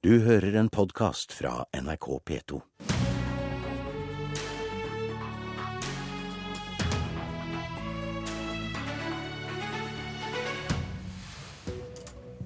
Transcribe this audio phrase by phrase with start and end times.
[0.00, 2.58] Du hører en podkast fra NRK P2.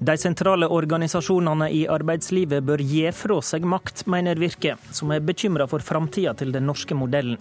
[0.01, 5.69] De sentrale organisasjonene i arbeidslivet bør gi fra seg makt, mener Virke, som er bekymra
[5.71, 7.39] for framtida til den norske modellen.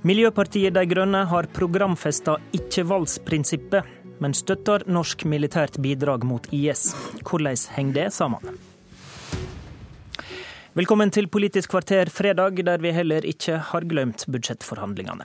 [0.00, 3.84] Miljøpartiet De Grønne har programfesta ikke-valgsprinsippet,
[4.24, 6.94] men støtter norsk militært bidrag mot IS.
[7.20, 8.56] Hvordan henger det sammen?
[10.70, 15.24] Velkommen til Politisk kvarter fredag, der vi heller ikke har glemt budsjettforhandlingene.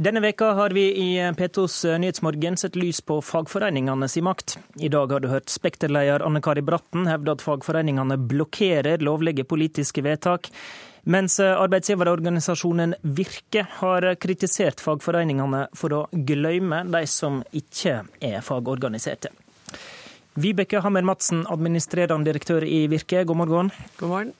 [0.00, 4.56] Denne veka har vi i P2s Nyhetsmorgen sett lys på fagforeningene sin makt.
[4.80, 10.00] I dag har du hørt Spekter-leder Anne Kari Bratten hevde at fagforeningene blokkerer lovlige politiske
[10.08, 10.48] vedtak,
[11.04, 19.36] mens arbeidsgiverorganisasjonen Virke har kritisert fagforeningene for å glemme de som ikke er fagorganiserte.
[20.34, 23.68] Vibeke Hammer-Madsen, administrerende direktør i Virke, god morgen.
[24.00, 24.32] God morgen.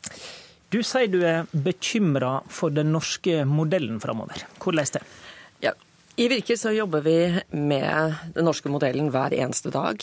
[0.74, 4.42] Du sier du er bekymra for den norske modellen framover.
[4.58, 5.04] Hvordan det?
[6.16, 9.98] I Virke så jobber vi med den norske modellen hver eneste dag.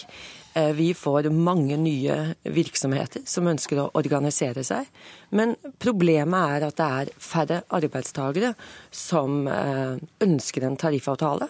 [0.76, 4.90] Vi får mange nye virksomheter som ønsker å organisere seg.
[5.32, 8.50] Men problemet er at det er færre arbeidstakere
[8.92, 11.48] som ønsker en tariffavtale.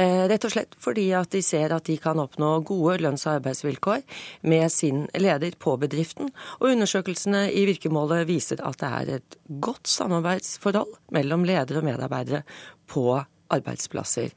[0.00, 4.00] Rett og slett fordi at de ser at de kan oppnå gode lønns- og arbeidsvilkår
[4.48, 6.32] med sin leder på bedriften.
[6.62, 12.40] Og undersøkelsene i virkemålet viser at det er et godt samarbeidsforhold mellom ledere og medarbeidere
[12.88, 13.20] på
[13.56, 14.34] arbeidsplasser.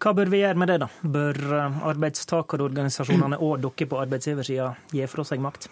[0.00, 0.88] Hva bør vi gjøre med det, da?
[1.02, 1.40] Bør
[1.92, 5.68] arbeidstakerorganisasjonene og dere på arbeidsgiversida gi fra seg makt?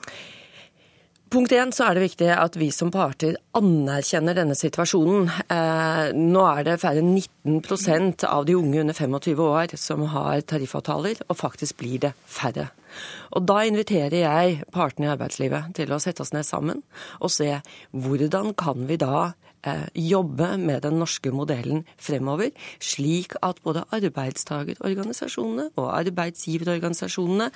[1.29, 5.27] Punkt én så er det viktig at vi som parter anerkjenner denne situasjonen.
[5.53, 10.41] Eh, nå er det færre enn 19% av de unge under 25 år som har
[10.49, 12.71] tariffavtaler, og faktisk blir det færre.
[13.37, 16.81] Og Da inviterer jeg partene i arbeidslivet til å sette oss ned sammen
[17.21, 17.61] og se
[17.93, 19.35] hvordan kan vi da
[19.95, 27.51] jobbe med den norske modellen fremover, slik at både arbeidstakerorganisasjonene og arbeidsgiverorganisasjonene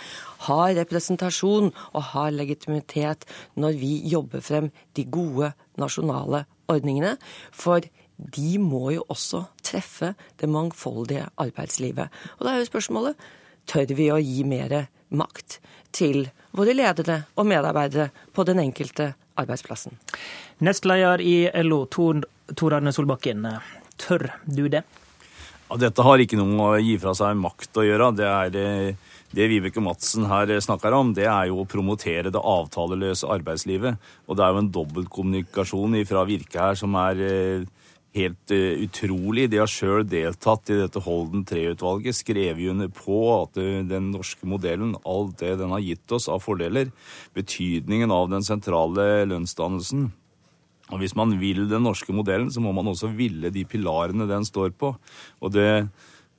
[0.48, 7.16] har representasjon og har legitimitet når vi jobber frem de gode nasjonale ordningene.
[7.52, 7.84] For
[8.16, 12.10] de må jo også treffe det mangfoldige arbeidslivet.
[12.38, 13.30] Og da er jo spørsmålet
[13.70, 15.60] tør vi å gi mer makt
[15.94, 16.26] til
[16.56, 19.96] våre ledere og medarbeidere på den enkelte arbeidsplassen.
[20.64, 22.22] Nestleder i LO, Tor,
[22.56, 23.46] Tor Arne Solbakken.
[24.00, 24.82] Tør du det?
[25.68, 28.10] Ja, dette har ikke noe med å gi fra seg makt å gjøre.
[28.18, 28.50] Det er
[29.32, 33.96] det Vibeke Madsen her snakker om, det er jo å promotere det avtaleløse arbeidslivet.
[34.28, 37.22] Og det er jo en dobbeltkommunikasjon fra Virke her som er
[38.16, 39.48] helt uh, utrolig.
[39.52, 44.48] De har sjøl deltatt i dette Holden III-utvalget, skrevet under på at uh, den norske
[44.48, 46.92] modellen, alt det den har gitt oss av fordeler,
[47.36, 50.10] betydningen av den sentrale lønnsdannelsen.
[50.92, 54.44] Og Hvis man vil den norske modellen, så må man også ville de pilarene den
[54.44, 54.92] står på.
[55.40, 55.88] Og det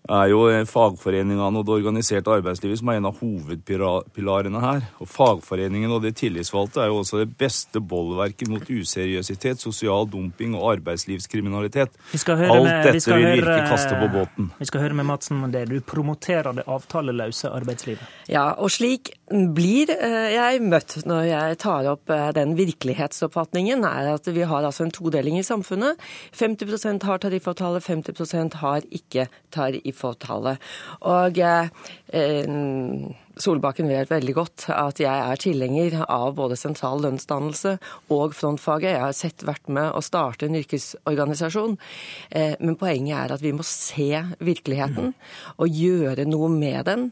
[0.09, 4.85] er jo fagforeningene og det organiserte arbeidslivet som er en av hovedpilarene her.
[4.99, 10.57] Og fagforeningen og de tillitsvalgte er jo også det beste bollverket mot useriøsitet, sosial dumping
[10.59, 11.95] og arbeidslivskriminalitet.
[12.13, 14.51] Alt med, dette vil virke kaste på båten.
[14.59, 15.65] Vi skal høre med Madsen om det.
[15.71, 18.03] Du promoterer det avtaleløse arbeidslivet.
[18.31, 19.13] Ja, og slik
[19.55, 24.93] blir jeg møtt når jeg tar opp den virkelighetsoppfatningen, er at vi har altså en
[24.93, 26.01] todeling i samfunnet.
[26.37, 30.57] 50% har tariffavtale, 50% har ikke tariffavtale.
[31.09, 31.67] Og eh,
[33.41, 37.77] Solbakken vet veldig godt at jeg er tilhenger av både sentral lønnsdannelse
[38.13, 38.91] og frontfaget.
[38.91, 41.73] Jeg har sett vært med å starte en yrkesorganisasjon.
[42.61, 45.15] Men poenget er at vi må se virkeligheten
[45.57, 47.07] og gjøre noe med den.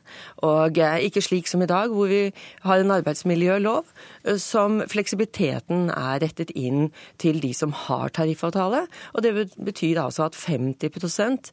[0.46, 2.28] Og ikke slik som i dag, hvor vi
[2.68, 3.90] har en arbeidsmiljølov
[4.38, 8.86] som fleksibiliteten er rettet inn til de som har tariffavtale.
[9.16, 11.50] Og det betyr altså at 50%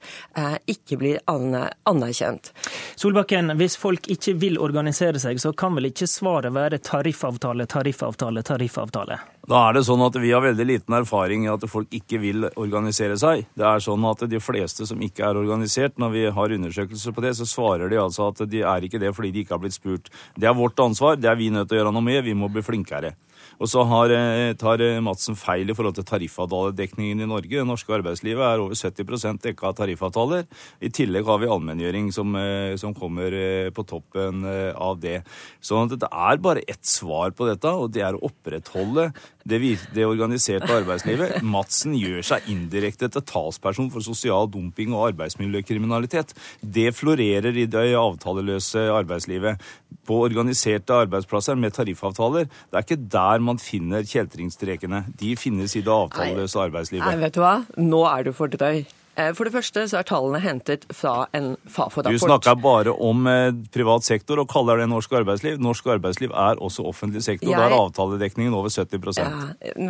[0.68, 2.52] ikke blir anerkjent.
[3.00, 8.42] Solbakken, hvis folk ikke vil organisere seg, så kan vel ikke svaret være tariffavtale, tariffavtale,
[8.46, 9.18] tariffavtale?
[9.48, 12.48] Da er det sånn at Vi har veldig liten erfaring i at folk ikke vil
[12.50, 13.46] organisere seg.
[13.56, 17.24] Det er sånn at De fleste som ikke er organisert, når vi har undersøkelser på
[17.24, 19.78] det, så svarer de altså at de er ikke det fordi de ikke har blitt
[19.78, 20.12] spurt.
[20.36, 22.50] Det er vårt ansvar, det er vi nødt til å gjøre noe med, vi må
[22.52, 23.14] bli flinkere.
[23.58, 27.58] Og så har, eh, tar eh, Madsen feil i forhold til tariffavtaledekningen i Norge.
[27.58, 30.46] Det norske arbeidslivet er over 70% dekka av tariffavtaler.
[30.80, 33.34] I tillegg har vi allmenngjøring som, eh, som kommer
[33.74, 34.44] på toppen
[34.74, 35.24] av det.
[35.60, 39.12] Så det er bare ett svar på dette, og det er å opprettholde
[39.48, 39.58] det,
[39.94, 41.42] det organiserte arbeidslivet.
[41.42, 46.34] Madsen gjør seg indirekte til talsperson for sosial dumping og arbeidsmiljøkriminalitet.
[46.60, 49.62] Det florerer i det avtaleløse arbeidslivet.
[50.08, 55.06] På organiserte arbeidsplasser med tariffavtaler, det er ikke der man finner kjeltringstrekene.
[55.16, 57.06] De finnes i det avtaleløse arbeidslivet.
[57.08, 57.54] Nei, vet du hva?
[57.80, 58.84] Nå er du for drøy.
[59.18, 62.14] Eh, for det første så er tallene hentet fra en Fafo-rapport.
[62.14, 65.58] Du snakker bare om eh, privat sektor og kaller det norsk arbeidsliv.
[65.62, 67.50] Norsk arbeidsliv er også offentlig sektor.
[67.50, 67.58] Jeg...
[67.58, 69.30] da er avtaledekningen over 70 ja,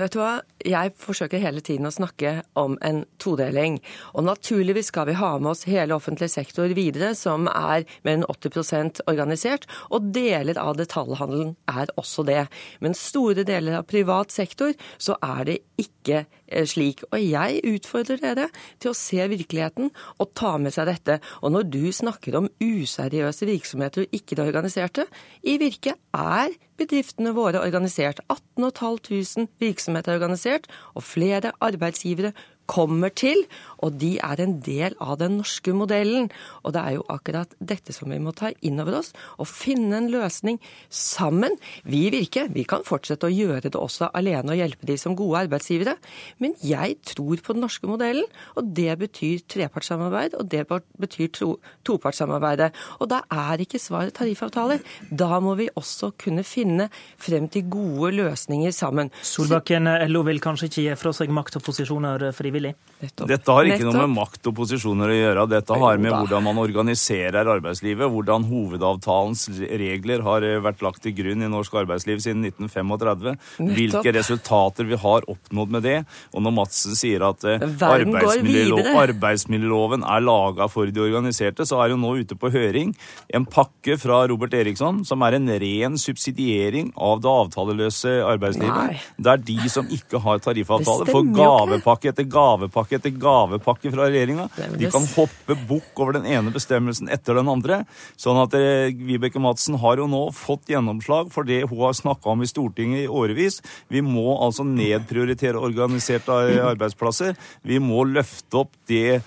[0.00, 0.32] Vet du hva?
[0.64, 3.80] Jeg forsøker hele tiden å snakke om en todeling.
[4.14, 8.26] Og naturligvis skal vi ha med oss hele offentlig sektor videre, som er mer enn
[8.28, 9.68] 80% organisert.
[9.92, 12.46] Og deler av detaljhandelen er også det.
[12.84, 17.02] Men store deler av privat sektor så er det ikke Eh, slik.
[17.12, 18.46] Og jeg utfordrer dere
[18.80, 21.18] til å se virkeligheten og ta med seg dette.
[21.42, 25.08] Og når du snakker om useriøse virksomheter og ikke det organiserte,
[25.42, 28.22] i Virke er bedriftene våre organisert.
[28.30, 32.32] 18 500 virksomheter er organisert, og flere arbeidsgivere
[32.68, 33.44] kommer til,
[33.82, 36.28] og de er en del av den norske modellen.
[36.66, 39.96] Og det er jo akkurat dette som vi må ta inn over oss, og finne
[39.98, 40.60] en løsning
[40.92, 41.56] sammen.
[41.88, 45.16] Vi i Virke vi kan fortsette å gjøre det også alene og hjelpe de som
[45.18, 45.96] gode arbeidsgivere,
[46.42, 48.26] men jeg tror på den norske modellen,
[48.58, 51.50] og det betyr trepartssamarbeid, og det betyr to,
[51.88, 52.70] topartssamarbeidet.
[53.00, 54.82] Og da er ikke svaret tariffavtaler.
[55.08, 56.88] Da må vi også kunne finne
[57.20, 59.12] frem til gode løsninger sammen.
[59.22, 62.57] Solbakken, LO vil kanskje ikke gi fra seg makt og posisjoner frivillig?
[62.58, 62.76] Frivillig.
[62.98, 63.28] Nettopp.
[63.30, 63.94] Dette har ikke Nettopp.
[63.94, 65.42] noe med makt og posisjoner å gjøre.
[65.52, 71.14] Dette har med hvordan man organiserer arbeidslivet, hvordan hovedavtalens regler har eh, vært lagt til
[71.14, 73.36] grunn i norsk arbeidsliv siden 1935.
[73.38, 73.76] Nettopp.
[73.78, 75.98] Hvilke resultater vi har oppnådd med det.
[76.34, 81.94] Og når Madsen sier at eh, arbeidsmiljølov, arbeidsmiljøloven er laga for de organiserte, så er
[81.94, 82.96] jo nå ute på høring
[83.30, 88.98] en pakke fra Robert Eriksson som er en ren subsidiering av det avtaleløse arbeidslivet.
[88.98, 88.98] Nei.
[89.22, 94.48] er de som ikke har tariffavtale, får gavepakke etter gavepakke gavepakke etter gavepakke fra regjeringa.
[94.78, 97.82] De kan hoppe bukk over den ene bestemmelsen etter den andre.
[98.20, 102.32] Sånn at eh, Vibeke Madsen har jo nå fått gjennomslag for det hun har snakka
[102.32, 103.60] om i Stortinget i årevis.
[103.92, 106.32] Vi må altså nedprioritere organiserte
[106.72, 107.36] arbeidsplasser.
[107.62, 109.20] Vi må løfte opp det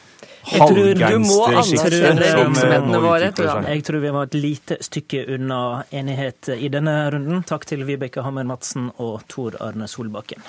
[0.51, 2.55] halvgangstersjiktet som
[2.89, 3.69] nå utvikler seg.
[3.69, 7.45] Jeg tror vi var et lite stykke unna enighet i denne runden.
[7.47, 10.41] Takk til Vibeke Hammer Madsen og Tor Arne Solbakken.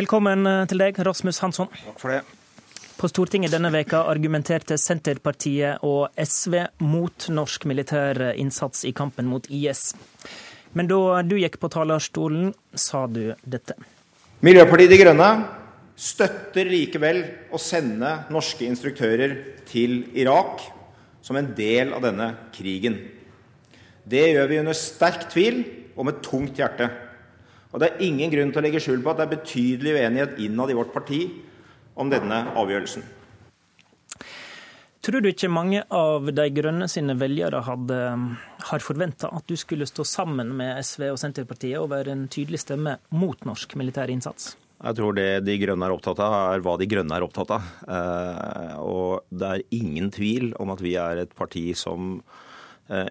[0.00, 1.68] Velkommen eh, til deg, Rasmus Hansson.
[1.82, 2.20] Takk for det.
[2.96, 6.54] På Stortinget denne veka argumenterte Senterpartiet og SV
[6.84, 9.90] mot norsk militær innsats i kampen mot IS.
[10.72, 13.76] Men da du gikk på talerstolen, sa du dette.
[14.46, 15.28] Miljøpartiet De Grønne
[16.00, 17.20] støtter likevel
[17.52, 19.36] å sende norske instruktører
[19.68, 20.64] til Irak
[21.20, 22.96] som en del av denne krigen.
[24.08, 26.88] Det gjør vi under sterk tvil og med tungt hjerte.
[27.70, 30.38] Og det er ingen grunn til å legge skjul på at det er betydelig uenighet
[30.42, 31.22] innad i vårt parti
[32.00, 33.04] om denne avgjørelsen.
[35.00, 38.00] Tror du ikke mange av De grønne sine velgere hadde,
[38.68, 42.60] har forventa at du skulle stå sammen med SV og Senterpartiet og være en tydelig
[42.66, 44.52] stemme mot norsk militær innsats?
[44.80, 47.72] Jeg tror det De grønne er opptatt av, er hva De grønne er opptatt av.
[47.96, 52.20] Eh, og det er ingen tvil om at vi er et parti som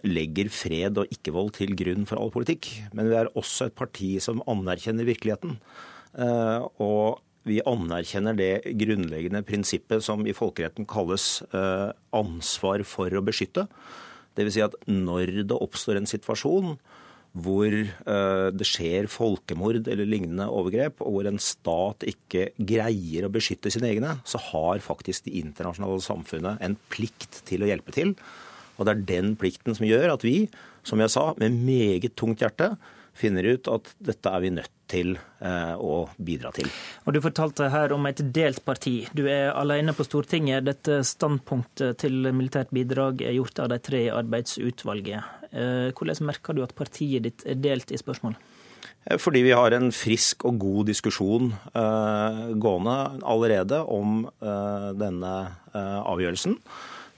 [0.04, 2.68] legger fred og ikke-vold til grunn for all politikk.
[2.96, 5.58] Men vi er også et parti som anerkjenner virkeligheten.
[6.18, 13.24] Eh, og vi anerkjenner det grunnleggende prinsippet som i folkeretten kalles eh, ansvar for å
[13.26, 13.68] beskytte.
[14.38, 14.56] Dvs.
[14.58, 16.76] Si at når det oppstår en situasjon
[17.40, 23.70] hvor det skjer folkemord eller lignende overgrep, og hvor en stat ikke greier å beskytte
[23.70, 28.16] sine egne, så har faktisk det internasjonale samfunnet en plikt til å hjelpe til.
[28.80, 30.48] Og det er den plikten som gjør at vi,
[30.88, 32.74] som jeg sa, med meget tungt hjerte
[33.20, 36.70] finner ut at dette er vi nødt til eh, å bidra til.
[37.06, 39.04] Og Du fortalte her om et delt parti.
[39.16, 40.66] Du er alene på Stortinget.
[40.68, 45.36] Dette standpunktet til militært bidrag er gjort av de tre i arbeidsutvalget.
[45.50, 48.40] Eh, hvordan merker du at partiet ditt er delt i spørsmålet?
[49.06, 51.52] Eh, fordi vi har en frisk og god diskusjon
[52.60, 52.96] gående
[53.28, 55.34] allerede om denne
[55.74, 56.56] avgjørelsen.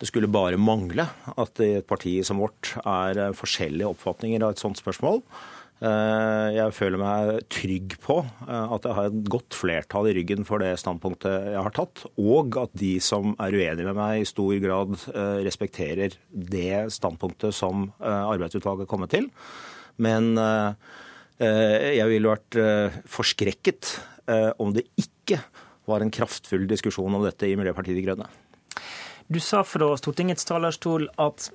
[0.02, 1.06] Det skulle bare mangle
[1.38, 5.22] at i et parti som vårt er forskjellige oppfatninger av et sånt spørsmål.
[5.82, 10.46] Eh, jeg føler meg trygg på eh, at jeg har et godt flertall i ryggen
[10.46, 14.30] for det standpunktet jeg har tatt, og at de som er uenige med meg, i
[14.30, 14.98] stor grad
[15.46, 19.30] respekterer det standpunktet som arbeidsutvalget er kommet til.
[20.02, 20.34] Men
[21.42, 22.58] jeg ville vært
[23.10, 23.96] forskrekket
[24.62, 25.42] om det ikke
[25.90, 28.30] var en kraftfull diskusjon om dette i Miljøpartiet De Grønne.
[29.32, 31.48] Du sa fra Stortingets talerstol at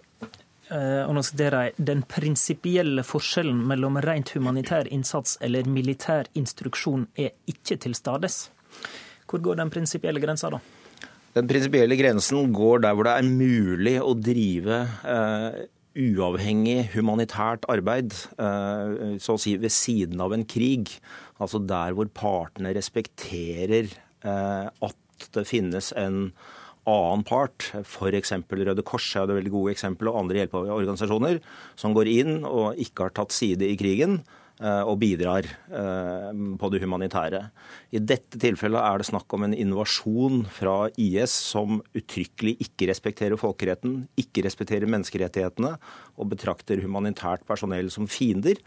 [0.72, 7.34] eh, og nå jeg, den prinsipielle forskjellen mellom rent humanitær innsats eller militær instruksjon er
[7.50, 8.46] ikke til stades.
[9.28, 10.62] Hvor går den prinsipielle grensa, da?
[11.36, 15.60] Den prinsipielle grensen går der hvor det er mulig å drive eh,
[15.96, 20.96] uavhengig humanitært arbeid, eh, så å si ved siden av en krig.
[21.36, 23.92] Altså der hvor partene respekterer
[24.26, 26.30] Eh, at det finnes en
[26.86, 28.32] annen part, f.eks.
[28.46, 31.40] Røde Kors er det veldig gode eksempel, og andre hjelpeorganisasjoner,
[31.78, 34.20] som går inn og ikke har tatt side i krigen
[34.62, 37.42] eh, og bidrar eh, på det humanitære.
[37.90, 43.40] I dette tilfellet er det snakk om en invasjon fra IS som uttrykkelig ikke respekterer
[43.40, 45.74] folkeretten, ikke respekterer menneskerettighetene
[46.16, 48.62] og betrakter humanitært personell som fiender.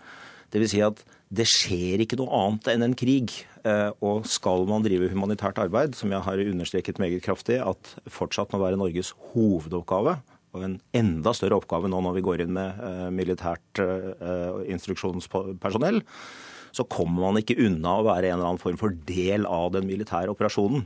[0.53, 0.73] Dvs.
[0.73, 3.35] Si at det skjer ikke noe annet enn en krig.
[3.67, 8.53] Eh, og skal man drive humanitært arbeid, som jeg har understreket meget kraftig at fortsatt
[8.53, 10.15] må være Norges hovedoppgave,
[10.55, 16.01] og en enda større oppgave nå når vi går inn med eh, militært eh, instruksjonspersonell,
[16.71, 19.87] så kommer man ikke unna å være en eller annen form for del av den
[19.89, 20.83] militære operasjonen.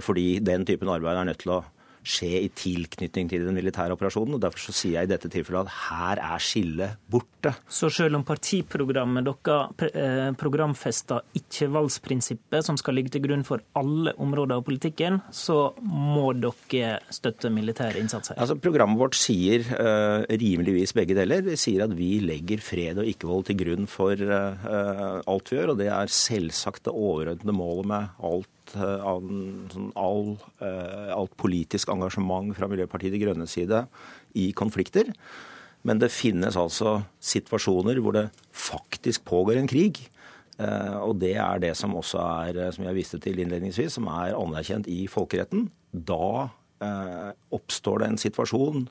[0.00, 1.58] Fordi den typen arbeid er nødt til å
[2.04, 4.36] skje i tilknytning til den militære operasjonen.
[4.38, 7.54] og Derfor så sier jeg i dette tilfellet at her er skillet borte.
[7.68, 14.12] Så selv om partiprogrammet dere programfesta programfester ikke-valgsprinsippet, som skal ligge til grunn for alle
[14.20, 18.40] områder av politikken, så må dere støtte militær innsats her?
[18.40, 21.44] Altså, Programmet vårt sier uh, rimeligvis begge deler.
[21.46, 25.74] Det sier at vi legger fred og ikke-vold til grunn for uh, alt vi gjør,
[25.74, 29.24] og det er selvsagt det overordnede målet med alt Eh, av
[29.72, 33.86] sånn all, eh, alt politisk engasjement fra Miljøpartiet De Grønnes side
[34.38, 35.12] i konflikter.
[35.82, 39.98] Men det finnes altså situasjoner hvor det faktisk pågår en krig.
[40.58, 44.36] Eh, og det er det som også er, som jeg viste til innledningsvis, som er
[44.36, 45.70] anerkjent i folkeretten.
[45.92, 46.50] Da
[47.52, 48.86] oppstår det en situasjon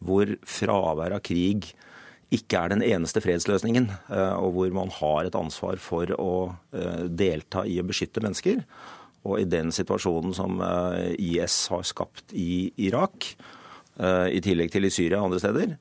[0.00, 1.74] hvor fravær av krig
[2.32, 3.90] ikke er den eneste fredsløsningen,
[4.40, 6.56] og hvor man har et ansvar for å
[7.04, 8.64] delta i å beskytte mennesker.
[9.24, 13.30] Og i den situasjonen som eh, IS har skapt i Irak,
[13.96, 15.76] eh, i tillegg til i Syria og andre steder,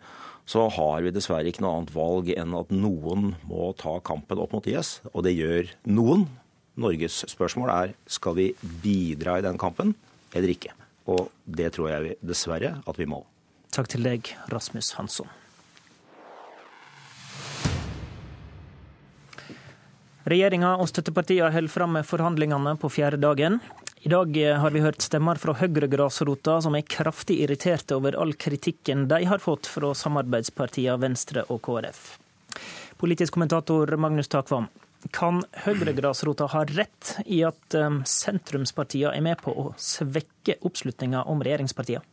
[0.46, 4.56] så har vi dessverre ikke noe annet valg enn at noen må ta kampen opp
[4.56, 4.98] mot IS.
[5.14, 6.28] Og det gjør noen.
[6.74, 8.48] Norges spørsmål er skal vi
[8.82, 9.94] bidra i den kampen
[10.34, 10.74] eller ikke.
[11.06, 13.22] Og det tror jeg dessverre at vi må.
[13.74, 15.30] Takk til deg, Rasmus Hansson.
[20.24, 23.58] Regjeringa og støttepartiene holder fram med forhandlingene på fjerde dagen.
[24.08, 29.10] I dag har vi hørt stemmer fra Høyre-grasrota som er kraftig irriterte over all kritikken
[29.12, 32.06] de har fått fra samarbeidspartiene Venstre og KrF.
[33.03, 34.70] Politisk kommentator Magnus Takvam,
[35.12, 41.44] kan Høyre-grasrota ha rett i at um, sentrumspartiene er med på å svekke oppslutninga om
[41.44, 42.12] regjeringspartiene?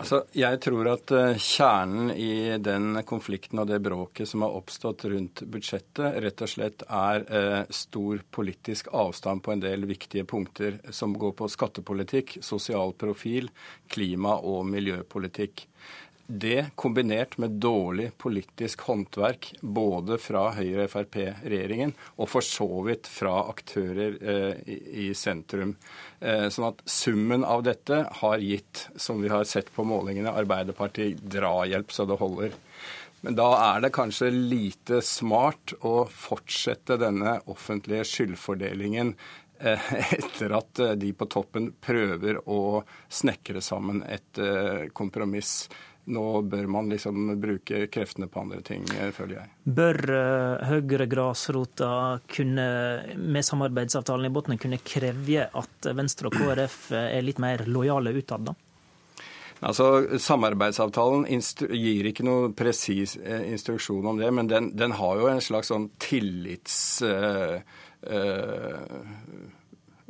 [0.00, 5.04] Altså, jeg tror at eh, kjernen i den konflikten og det bråket som har oppstått
[5.12, 10.78] rundt budsjettet, rett og slett er eh, stor politisk avstand på en del viktige punkter
[10.88, 13.52] som går på skattepolitikk, sosial profil,
[13.92, 15.66] klima- og miljøpolitikk.
[16.32, 21.90] Det kombinert med dårlig politisk håndverk både fra Høyre-Frp-regjeringen
[22.22, 24.76] og for så vidt fra aktører eh, i,
[25.08, 25.72] i, sentrum.
[26.20, 31.18] Eh, sånn at summen av dette har gitt, som vi har sett på målingene, Arbeiderpartiet
[31.34, 32.54] drahjelp så det holder.
[33.26, 39.16] Men da er det kanskje lite smart å fortsette denne offentlige skyldfordelingen
[39.58, 45.64] eh, etter at eh, de på toppen prøver å snekre sammen et eh, kompromiss
[46.10, 49.52] nå bør man liksom bruke kreftene på andre ting, eh, føler jeg.
[49.80, 51.92] Bør eh, Høyre grasrota
[52.30, 52.66] kunne,
[53.16, 58.50] med samarbeidsavtalen i bunnen, kunne kreve at Venstre og KrF er litt mer lojale utad,
[58.50, 58.56] da?
[59.60, 65.30] Altså, Samarbeidsavtalen gir ikke noe presis eh, instruksjon om det, men den, den har jo
[65.32, 66.76] en slags sånn tillits...
[67.04, 67.60] Uh,
[68.08, 69.58] uh,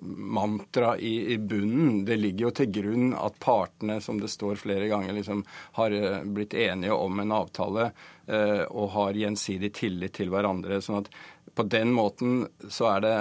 [0.02, 2.04] mantra i, i, bunnen.
[2.04, 5.44] Det ligger jo til grunn at partene, som det står flere ganger, liksom,
[5.78, 7.90] har eh, blitt enige om en avtale
[8.26, 10.80] eh, og har gjensidig tillit til hverandre.
[10.80, 11.12] sånn at
[11.54, 13.16] på den måten så er det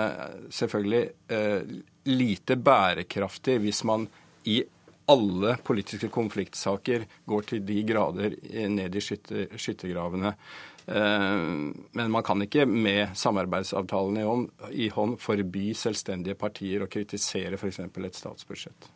[0.55, 1.77] selvfølgelig eh,
[2.09, 4.07] lite bærekraftig hvis man
[4.47, 4.61] i
[5.09, 8.35] alle politiske konfliktsaker går til de grader
[8.69, 10.33] ned i skytter, skyttergravene.
[10.89, 17.59] Men man kan ikke med samarbeidsavtalen i hånd, i hånd forby selvstendige partier å kritisere
[17.59, 17.81] f.eks.
[17.85, 18.89] et statsbudsjett.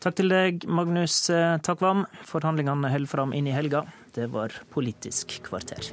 [0.00, 1.26] Takk til deg, Magnus
[1.66, 2.06] Takvam.
[2.26, 3.84] Forhandlingene holder fram inn i helga.
[4.16, 5.92] Det var Politisk kvarter.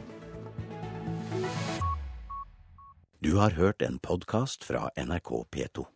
[3.20, 5.88] Du har hørt en podkast fra NRK P2.